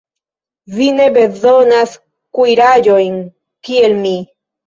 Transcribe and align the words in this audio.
Vi 0.77 0.85
ne 0.99 1.03
bezonas 1.17 1.93
kuiraĵojn, 2.37 3.19
kiel 3.69 3.97
mi. 4.03 4.15